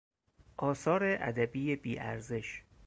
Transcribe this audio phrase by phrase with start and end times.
[0.57, 2.63] آثار ادبی بی ارزش